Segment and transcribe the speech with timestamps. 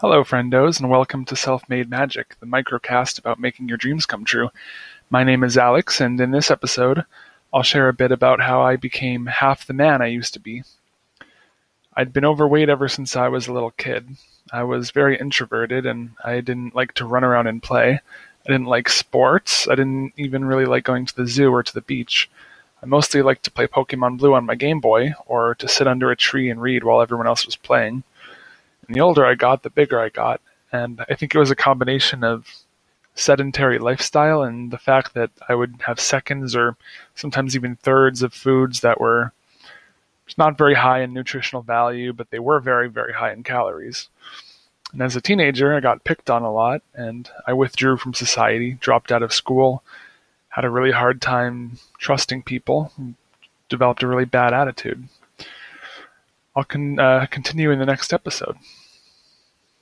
[0.00, 4.48] Hello, friendos, and welcome to Self-Made Magic, the microcast about making your dreams come true.
[5.10, 7.04] My name is Alex, and in this episode,
[7.52, 10.62] I'll share a bit about how I became half the man I used to be.
[11.94, 14.16] I'd been overweight ever since I was a little kid.
[14.50, 17.90] I was very introverted, and I didn't like to run around and play.
[17.92, 19.68] I didn't like sports.
[19.68, 22.30] I didn't even really like going to the zoo or to the beach.
[22.82, 26.10] I mostly liked to play Pokemon Blue on my Game Boy, or to sit under
[26.10, 28.02] a tree and read while everyone else was playing.
[28.90, 30.40] And the older I got, the bigger I got.
[30.72, 32.52] And I think it was a combination of
[33.14, 36.76] sedentary lifestyle and the fact that I would have seconds or
[37.14, 39.32] sometimes even thirds of foods that were
[40.36, 44.08] not very high in nutritional value, but they were very, very high in calories.
[44.92, 48.72] And as a teenager, I got picked on a lot and I withdrew from society,
[48.80, 49.84] dropped out of school,
[50.48, 52.92] had a really hard time trusting people,
[53.68, 55.08] developed a really bad attitude.
[56.56, 56.66] I'll
[56.98, 58.56] uh, continue in the next episode.